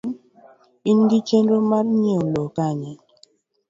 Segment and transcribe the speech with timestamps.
[0.91, 2.91] in gi chenro mar nyieo lowo Kanye?